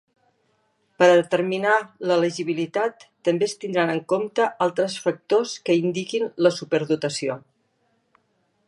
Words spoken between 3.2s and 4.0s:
també es tindran